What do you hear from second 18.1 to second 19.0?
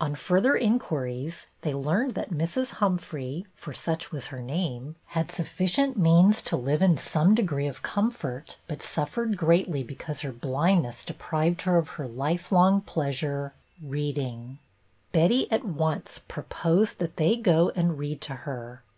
to her.